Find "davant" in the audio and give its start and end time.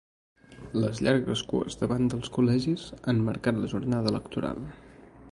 1.81-2.09